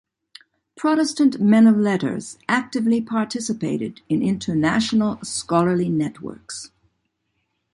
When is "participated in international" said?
3.01-5.19